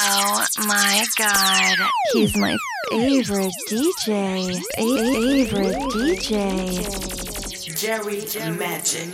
[0.00, 1.76] Oh my god.
[2.12, 2.56] He's my
[2.88, 4.62] favorite DJ.
[4.76, 6.84] Favorite DJ.
[7.76, 8.20] Jerry
[8.56, 9.08] Magic.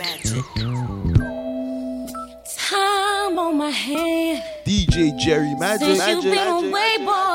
[2.55, 4.43] Time on my hand.
[4.63, 5.99] DJ Jerry Magic.
[5.99, 7.34] Since you been away, boy.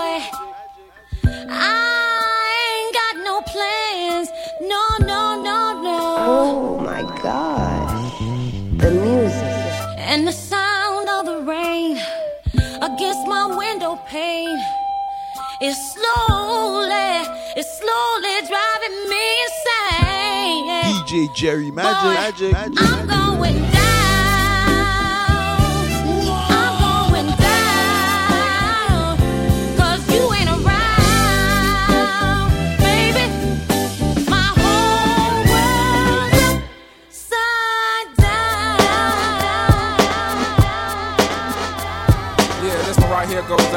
[14.10, 14.59] Pane
[15.60, 17.23] is slowly,
[17.56, 20.70] it's slowly driving me insane.
[21.06, 22.02] DJ Jerry Magic.
[22.02, 22.74] Boy, Magic.
[22.74, 23.30] Magic.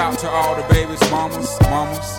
[0.04, 2.18] Out to all the babies, mamas, mamas.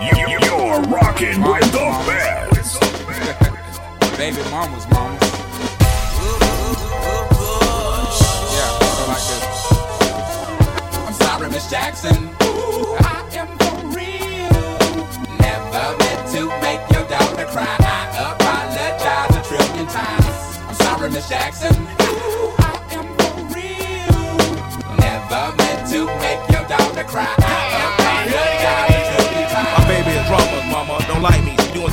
[0.00, 2.80] You, you're rocking with the best.
[4.16, 5.20] Baby mamas, mamas.
[8.56, 9.44] Yeah, go like this.
[11.06, 12.30] I'm sorry, Miss Jackson.
[12.42, 14.64] Ooh, I am for real.
[15.44, 17.76] Never meant to make your daughter cry.
[17.80, 20.36] I apologize a trillion times.
[20.68, 21.76] I'm sorry, Miss Jackson.
[21.76, 24.96] Ooh, I am for real.
[24.96, 26.53] Never meant to make your daughter
[27.14, 27.43] cry.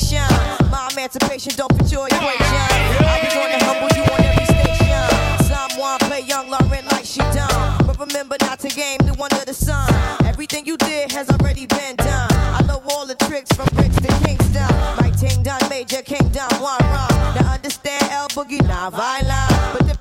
[0.00, 0.70] complication.
[0.70, 2.68] My emancipation don't fit your equation.
[3.04, 5.46] I be gonna humble you on every station.
[5.46, 7.86] Someone play young Lauryn like she done.
[7.86, 9.92] But remember not to game the one of the sun.
[10.24, 12.30] Everything you did has already been done.
[12.32, 14.70] I know all the tricks from bricks to Kingston.
[15.00, 17.34] My ting done major kingdom one run.
[17.36, 19.50] Now understand L Boogie not violent.
[19.72, 19.99] But thing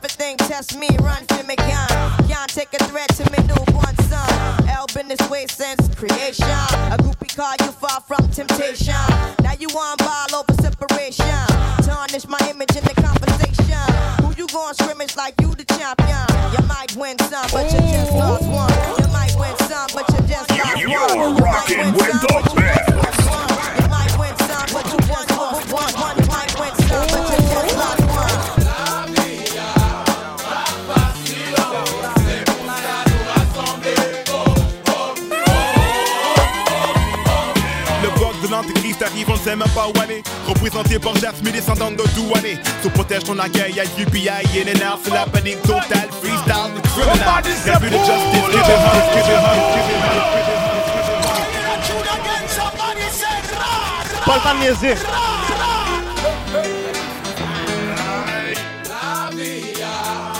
[0.49, 1.87] test me, run for me gun.
[2.27, 4.67] Can't take a threat to me newborn son.
[4.67, 6.49] L been this way since creation.
[6.89, 9.05] A groupie call you far from temptation.
[9.43, 11.45] Now you on ball over separation.
[11.85, 13.85] Tarnish my image in the conversation.
[14.25, 16.25] Who you going scrimmage like you the champion?
[16.53, 18.73] You might win some, but you just lost one.
[18.97, 20.79] You might win some, but you just lost one.
[20.81, 22.78] You're rocking with the best.
[39.49, 42.59] système Bawané Représenté par Jasmine, descendante de Douané.
[42.83, 47.89] Sous protège ton accueil à UPI et Lénard C'est la panique totale, freestyle, criminal Rêve
[47.89, 48.49] de justice,
[54.25, 54.95] Paul pas niaiser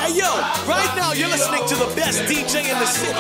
[0.06, 0.26] Hey yo,
[0.68, 3.14] right now you're listening to the best DJ in the city.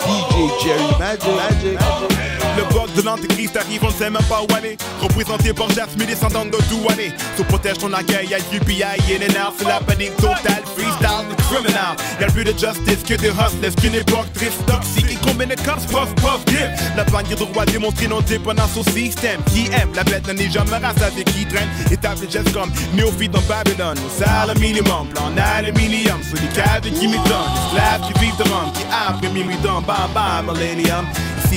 [0.00, 1.80] DJ Jerry Magic, Magic.
[1.80, 2.15] Magic.
[2.56, 4.78] Le bloc de l'antéchrist arrive, on ne sait même pas où aller.
[5.00, 7.12] Représenté par Jasmine, descendant de Douané.
[7.36, 10.62] Se protège ton accueil, le UPI, et les nerfs, c'est la panique totale.
[10.74, 11.96] Freestyle, criminal.
[12.20, 15.10] Y'a plus de justice que de hustlers, qu'une époque triste, toxique.
[15.10, 16.56] Et combien de cops, puff, puff, dip.
[16.96, 19.42] La bannière de roi démontrée non dépendance au système.
[19.52, 21.68] Qui aime, la bête n'est jamais rassasiée, qui traîne.
[21.90, 23.98] Établi just comme néophyte dans Babylone.
[23.98, 26.22] Au salaire minimum, plan aluminium.
[26.22, 27.52] Sur les cadres qui m'étonnent.
[27.66, 31.06] Esclaves qui vivent de rhum, qui après minuit dans bam bam, millennium.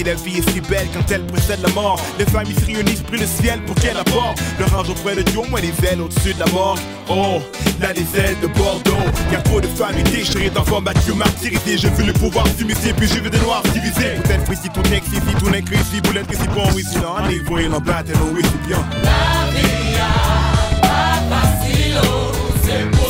[0.06, 2.00] La vie est si belle quand elle précède la mort.
[2.18, 4.40] Les familles se réunissent, pris le ciel pour qu'elle apporte.
[4.58, 6.78] Leur ange auprès de Dieu, moins les ailes au-dessus de la mort.
[7.10, 7.42] Oh,
[7.82, 8.94] là les ailes de Bordeaux.
[9.32, 11.78] Y'a trop de familles déchirées, d'enfants battus, martyrisés.
[11.78, 14.16] J'ai vu le pouvoir s'immiscer, puis j'ai vu des noirs divisés.
[14.24, 17.30] Peut-être ici tout n'est ici, tout n'est ici, vous l'êtes ici, bon, oui, sinon, on
[17.30, 18.84] est voyé en battle, oh oui, c'est bien.
[22.64, 23.09] C'est pour ça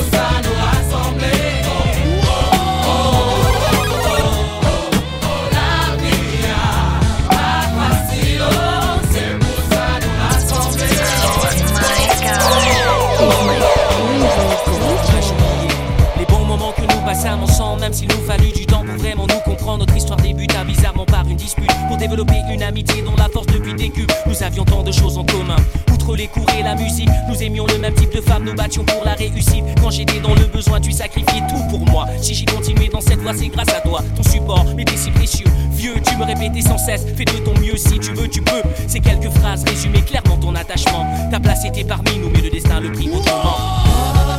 [17.93, 19.79] s'il nous fallut du temps pour vraiment nous comprendre.
[19.79, 23.73] Notre histoire débuta bizarrement par une dispute pour développer une amitié dont la force depuis
[23.73, 24.07] début.
[24.27, 25.55] Nous avions tant de choses en commun.
[25.91, 28.83] Outre les cours et la musique, nous aimions le même type de femme, nous battions
[28.83, 29.63] pour la réussite.
[29.81, 32.07] Quand j'étais dans le besoin, tu sacrifiais tout pour moi.
[32.21, 34.01] Si j'ai continué dans cette voie, c'est grâce à toi.
[34.15, 35.47] Ton support m'était si précieux.
[35.71, 38.61] Vieux, tu me répétais sans cesse, fais de ton mieux si tu veux, tu peux.
[38.87, 41.05] Ces quelques phrases résumaient clairement ton attachement.
[41.31, 44.38] Ta place était parmi nous, mais le destin le prit autrement.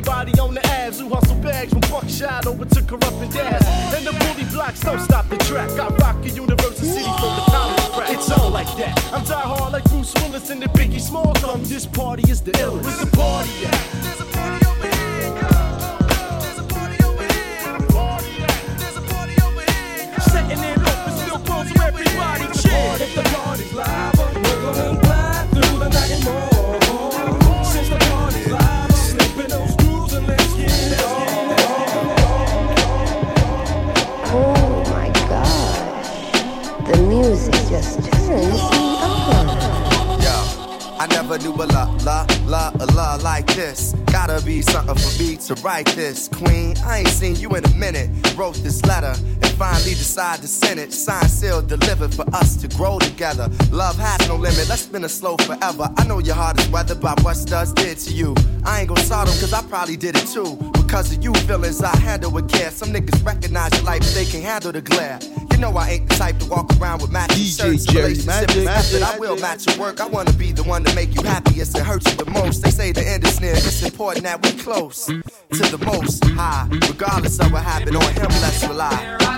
[0.00, 3.94] Everybody on the ads who hustle bags from buckshot over to corrupt and dash.
[3.94, 5.70] And the bully blocks don't stop the track.
[5.78, 8.10] I rock a University City from the college crack.
[8.10, 9.12] It's all like that.
[9.12, 11.62] I'm die hard like Bruce Willis and the Biggie Small come.
[11.64, 12.84] This party is the illest.
[12.84, 14.10] Where's the party at?
[14.10, 14.59] Setting
[41.00, 43.92] I never knew a la la la a la like this.
[44.06, 46.28] Gotta be something for me to write this.
[46.28, 48.08] Queen, I ain't seen you in a minute.
[48.36, 49.14] Wrote this letter
[49.60, 50.90] finally decided to send it.
[50.90, 53.46] Signed, sealed, delivered for us to grow together.
[53.70, 54.66] Love has no limit.
[54.70, 55.86] Let's spin it slow forever.
[55.98, 58.34] I know your heart is weathered by what studs did to you.
[58.64, 60.56] I ain't gonna sort them cause I probably did it too.
[60.72, 62.70] Because of you feelings I handle with care.
[62.70, 65.20] Some niggas recognize your life, but they can handle the glare.
[65.52, 67.84] You know I ain't the type to walk around with matching DJ shirts.
[67.84, 69.02] Jerry Relationship Magic, is method.
[69.02, 70.00] I will match your work.
[70.00, 72.62] I wanna be the one to make you happiest and hurt you the most.
[72.62, 73.52] They say the end is near.
[73.52, 76.66] It's important that we close to the most high.
[76.88, 79.29] Regardless of what happened on him, let's rely.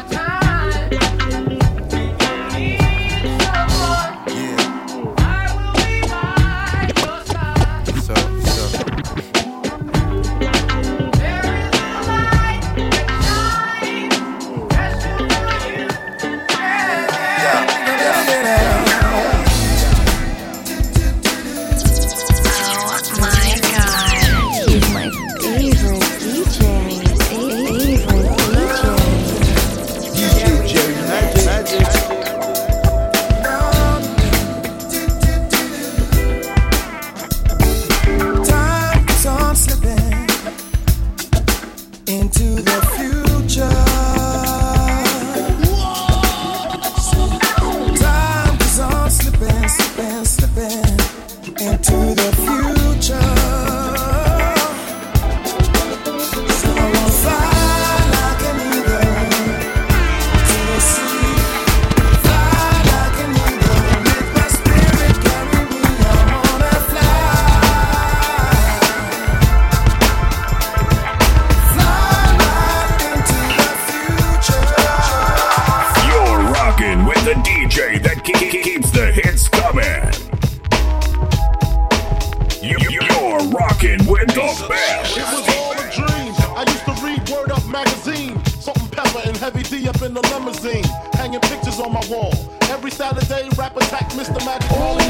[93.82, 94.44] Attack Mr.
[94.44, 95.04] Magic Molly.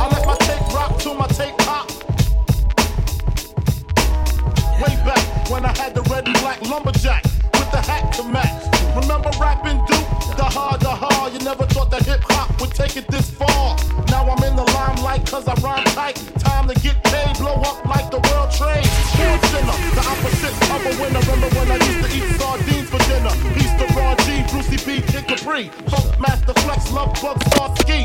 [0.00, 1.90] I let my tape rock till my tape pop.
[4.80, 8.64] Way back when I had the red and black lumberjack with the hat to match.
[8.94, 10.08] Remember rapping Duke?
[10.36, 11.32] The hard, the hard.
[11.32, 13.76] You never thought that hip hop would take it this far.
[14.08, 16.16] Now I'm in the limelight cause I rhyme tight.
[16.38, 18.86] Time to get paid, blow up like the world trade.
[19.14, 21.22] Sports center, the opposite of a winner.
[21.30, 23.34] Remember when I used to eat sardines for dinner?
[23.54, 25.70] Peace to Ron G, Brucey B, Kid Capri.
[25.90, 26.33] Funk Master
[26.64, 28.00] Flex, Love Bug, Starski.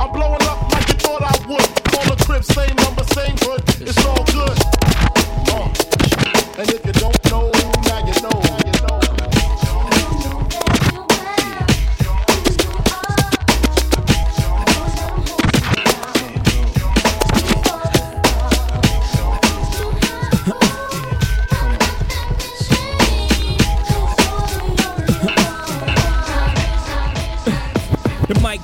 [0.00, 1.84] I'm blowing up like you thought I would.
[1.84, 3.62] Call the crib, same number, same hood.
[3.80, 4.69] It's all good.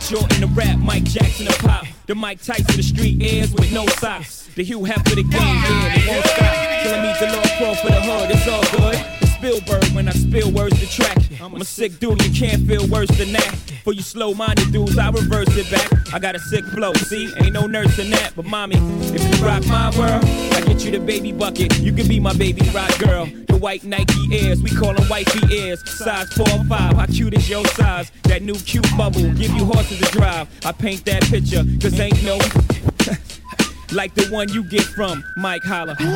[0.06, 1.84] Mike Jordan, the rap, Mike Jackson, the pop.
[2.06, 4.48] The Mike Tyson, the street airs with no socks.
[4.54, 6.54] The Hugh Hef for the game, yeah, it won't stop.
[6.82, 9.16] Till I meet the Lord Pro for the hood, it's all good.
[9.34, 11.18] Spielberg when I spill words to track.
[11.40, 13.52] I'm a sick dude, you can't feel worse than that.
[13.82, 16.14] For you slow minded dudes, I reverse it back.
[16.14, 17.32] I got a sick flow, see?
[17.38, 18.32] Ain't no nurse in that.
[18.36, 18.76] But mommy,
[19.12, 21.78] if rock my world, I get you the baby bucket.
[21.78, 23.26] You can be my baby rock girl.
[23.46, 25.82] The white Nike Airs, we call them wifey ears.
[25.88, 28.10] Size 4 or 5, how cute is your size?
[28.24, 30.48] That new cute bubble, give you horses to drive.
[30.64, 32.36] I paint that picture, cause ain't no.
[33.92, 35.96] like the one you get from Mike Holler.
[36.00, 36.10] My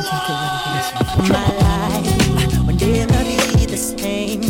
[1.59, 2.27] life
[2.67, 3.23] will never
[3.57, 4.41] be the same.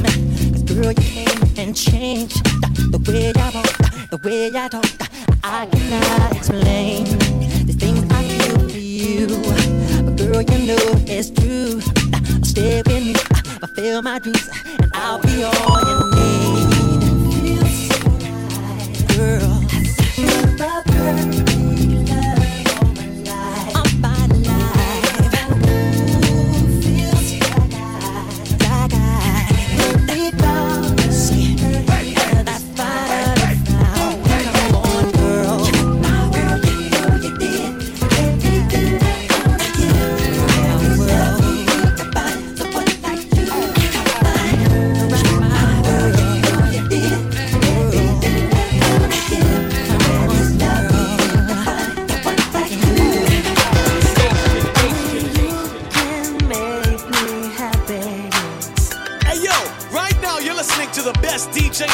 [0.52, 2.44] Cause girl, you came and changed
[2.92, 4.86] the way I walk, the way I talk.
[5.44, 7.61] I cannot explain
[11.22, 11.80] it's true.
[12.42, 13.14] Stay with me,
[13.60, 14.50] fulfill my dreams,
[14.80, 16.68] and I'll be all you need.
[19.16, 19.51] Girl,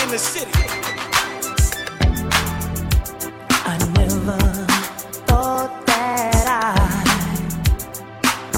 [0.04, 0.52] in the city.
[3.66, 4.38] I never
[5.26, 6.76] thought that I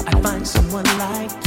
[0.06, 1.39] I'd find someone like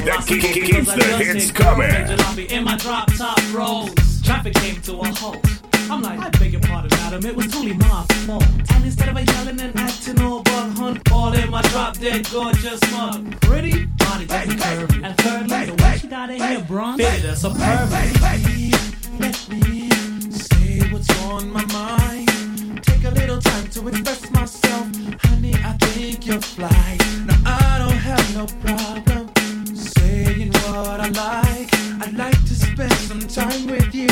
[0.00, 2.50] DJ that ke- ke- keeps the hits coming.
[2.50, 3.92] In my drop top rolls,
[4.22, 5.44] traffic came to a halt.
[5.90, 8.44] I'm like, I beg your pardon, madam, it was only my fault.
[8.72, 12.30] And instead of a yelling and acting all bug hunt, all in my drop dead
[12.30, 13.40] gorgeous mug.
[13.40, 15.04] Pretty, body doesn't curve.
[15.04, 18.70] And thirdly, the way she got her hair bronze, fitted her superbly.
[19.18, 19.90] Let me
[20.30, 22.82] say what's on my mind.
[22.84, 24.86] Take a little time to express myself.
[25.24, 26.96] Honey, I think you're fly.
[27.26, 29.09] Now, I don't have no problem
[30.72, 31.74] what I like.
[32.02, 34.09] I'd like to spend some time with you.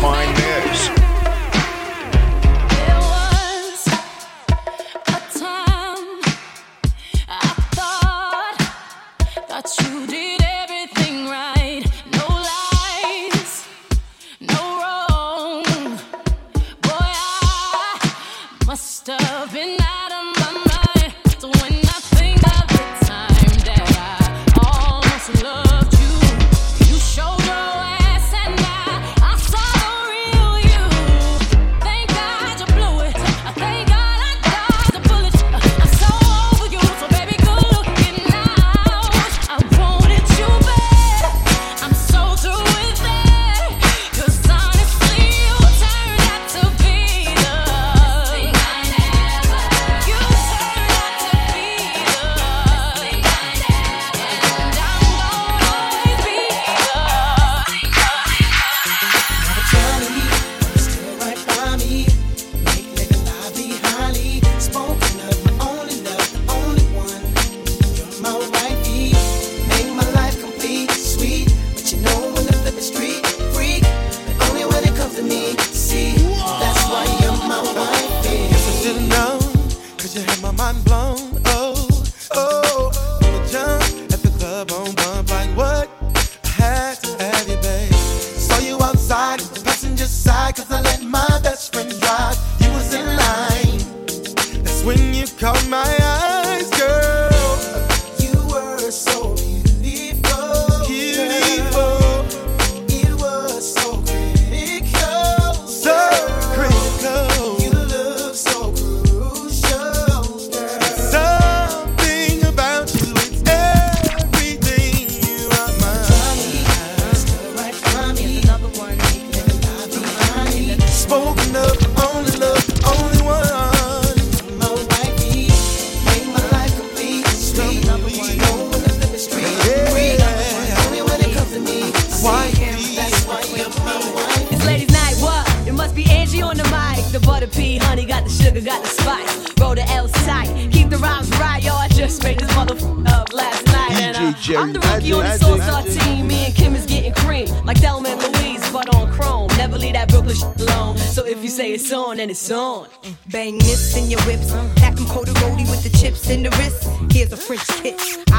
[0.00, 0.39] find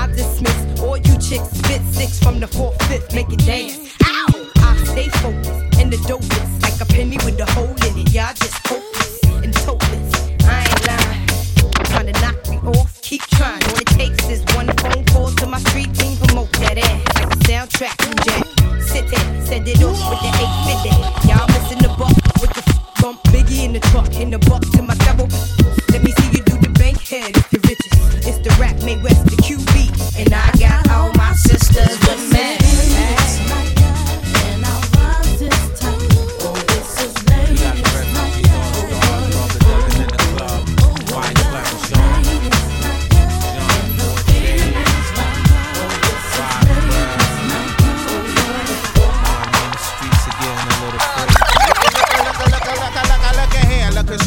[0.01, 1.49] I dismiss all you chicks.
[1.59, 3.13] Spit six from the fourth, fifth.
[3.13, 3.80] Make it dance.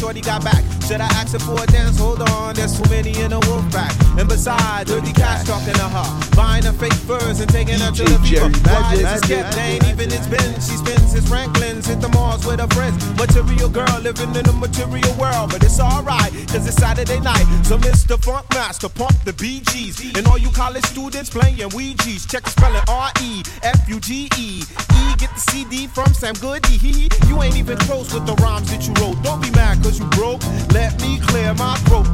[0.05, 0.84] Shorty got back.
[0.87, 1.97] Should I ask her for a dance?
[1.97, 3.91] Hold on, there's too many in a wolf pack.
[4.19, 8.03] And besides, dirty cats talking to her, buying her fake furs and taking her to
[8.03, 8.49] the fever.
[8.69, 9.49] Why is Magic.
[9.55, 10.69] They ain't even his Benz.
[10.69, 13.01] She spends his Franklin's, hit the malls with her friends.
[13.17, 17.45] Material girl living in a material world, but it's alright, cause it's Saturday night.
[17.65, 18.21] So Mr.
[18.23, 20.15] Funk Master, pump the BGs.
[20.15, 22.27] And all you college students playing Ouija's.
[22.27, 24.61] Check the spelling R E F U G E.
[24.61, 26.77] E, get the CD from Sam Goody.
[26.77, 29.17] He, you ain't even close with the rhymes that you wrote.
[29.23, 30.41] Don't be mad cause you broke.
[30.75, 32.05] Let me clear my throat.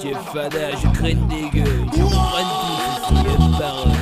[0.00, 1.90] Jeff Fada, je craigne des gueules.
[1.92, 2.04] Je
[3.58, 4.01] parole.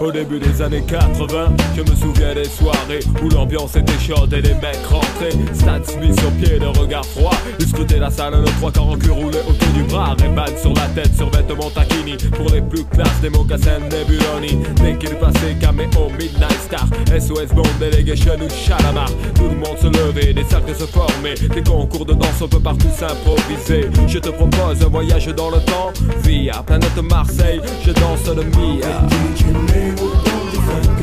[0.00, 4.40] Au début des années 80, je me souviens des soirées où l'ambiance était chaude et
[4.40, 5.36] les mecs rentraient.
[5.52, 7.34] Stan Smith sur pied, le regard froid.
[7.58, 10.14] Ils scrutaient la salle, le trois quarts en cul roulé autour du bras.
[10.18, 12.16] Rayman sur la tête, sur vêtements taquini.
[12.36, 14.64] Pour les plus classes, des mocassins Nebuloni.
[14.76, 16.86] Dès qu'il passait, caméo, Midnight Star.
[17.18, 19.10] SOS Bond, Delegation ou Chalamar.
[19.34, 21.34] Tout le monde se levait, des cercles se formaient.
[21.34, 23.90] Des concours de danse, on peut partout s'improviser.
[24.06, 25.92] Je te propose un voyage dans le temps.
[26.22, 29.87] Via planète Marseille, je danse le Mia.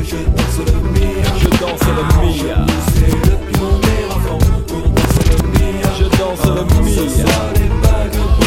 [0.08, 1.26] Je danse le mia.
[1.36, 2.66] Je danse le mia.
[2.96, 3.16] Je
[3.58, 3.80] danse
[5.24, 5.88] le mia.
[5.98, 8.45] Je danse le mia.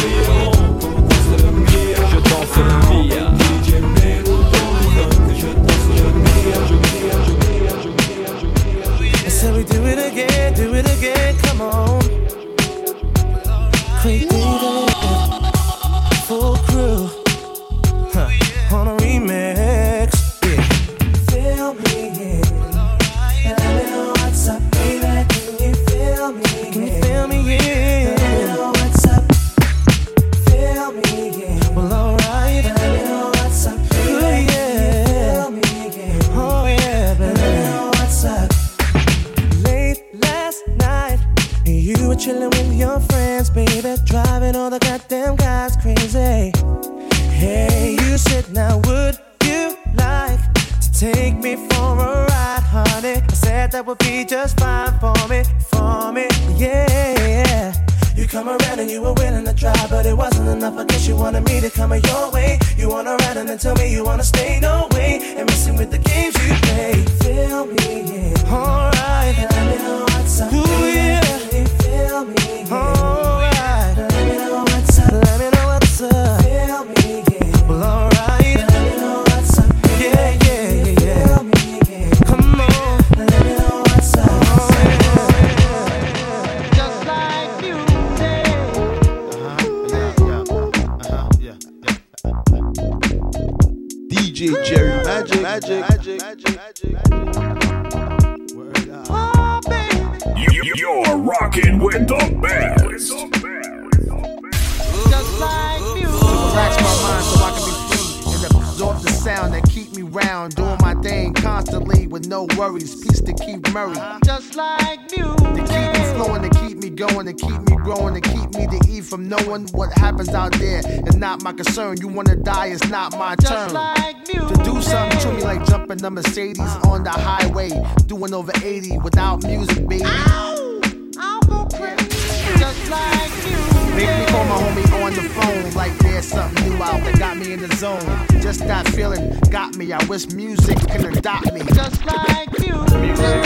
[112.40, 112.94] No worries.
[112.94, 113.96] Peace to keep Murray.
[114.24, 115.36] Just like music.
[115.36, 118.66] To keep me flowing, to keep me going, to keep me growing, to keep me
[118.66, 120.80] to eat from knowing what happens out there.
[120.84, 121.98] It's not my concern.
[122.00, 123.72] You wanna die, it's not my turn.
[123.72, 127.70] like To do something to me like jumping a Mercedes on the highway,
[128.06, 130.04] doing over 80 without music, baby.
[130.04, 130.80] Ow!
[131.18, 132.58] I'll go crazy.
[132.58, 133.96] Just like you.
[133.96, 137.36] Make me call my homie on the phone like there's something new out that got
[137.36, 138.29] me in the zone.
[138.50, 139.92] Just that feeling got me.
[139.92, 141.60] I wish music can adopt me.
[141.72, 142.74] Just like you.
[142.82, 143.36] Hey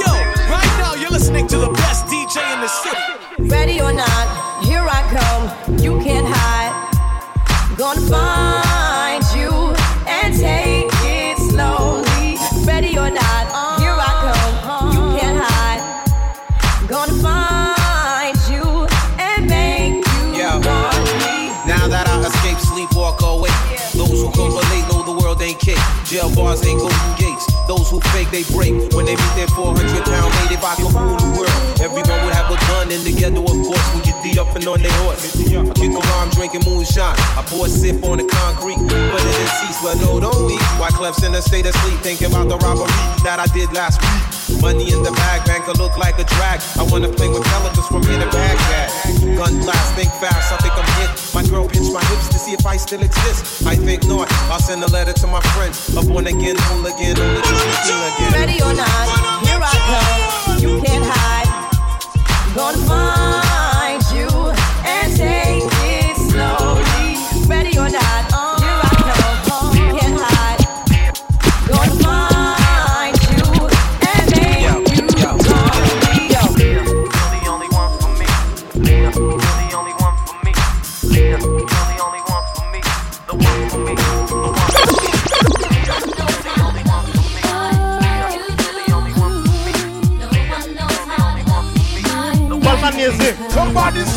[0.00, 0.12] yo,
[0.48, 3.50] right now you're listening to the best DJ in the city.
[3.50, 5.78] Ready or not, here I come.
[5.78, 6.86] You can't hide.
[7.76, 8.29] Gonna find
[26.40, 27.44] bars ain't golden gates.
[27.68, 28.72] Those who fake, they break.
[28.96, 29.76] When they meet their 400
[30.08, 33.12] pound mate, if I could rule the world, everyone would have a gun in the
[33.12, 33.86] ghetto, of course.
[33.94, 35.20] We get beat up and on their horse.
[35.28, 37.14] I kick around drinking moonshine.
[37.36, 39.78] I pour a sip on the concrete, but it is cease.
[39.84, 40.56] Well, no, don't we?
[40.80, 42.90] Wyclef's in a state of sleep, thinking about the robbery
[43.22, 44.40] that I did last week.
[44.64, 46.60] Money in the bag, banker look like a drag.
[46.76, 48.88] I wanna play with pelicans from here to Baghdad.
[49.38, 51.29] Gun blast, think fast, I think I'm hit.
[51.50, 53.66] My girl pinched my hips to see if I still exist.
[53.66, 54.30] I think not.
[54.52, 55.88] I'll send a letter to my friends.
[55.96, 58.32] A born again, only to be seen again.
[58.34, 58.86] Ready or not,
[59.44, 59.74] here I
[60.46, 60.58] come.
[60.60, 62.54] You can't hide.
[62.54, 63.49] Gonna find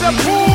[0.03, 0.52] Somebody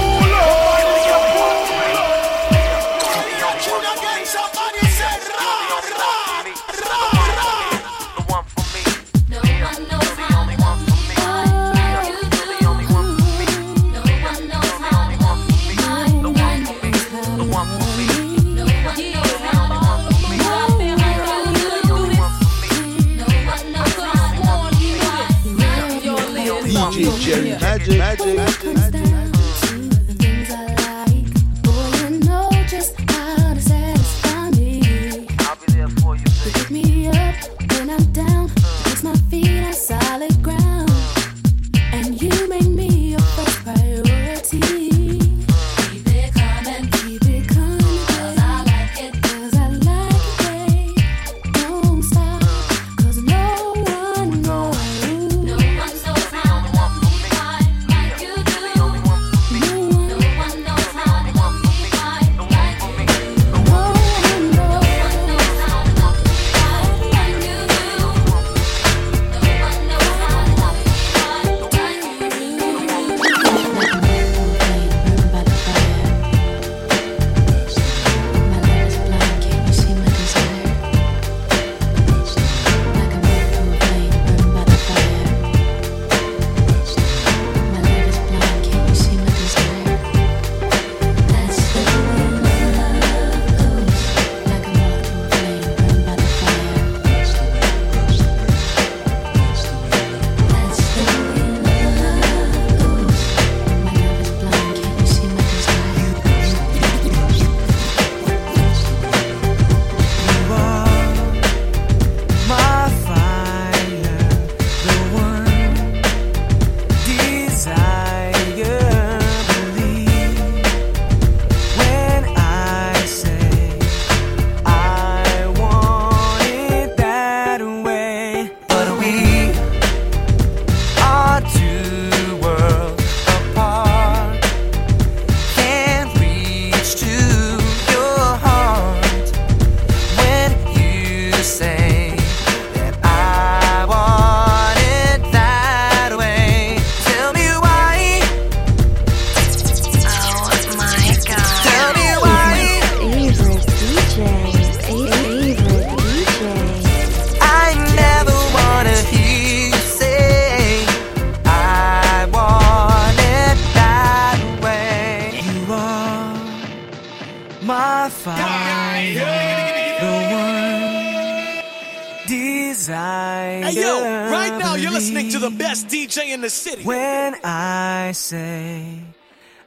[176.28, 176.84] best in the city.
[176.84, 179.00] When I say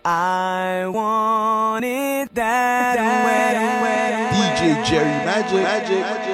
[0.04, 3.52] I want it that way.
[4.32, 5.63] DJ Jerry Magic.
[5.63, 6.31] Magic.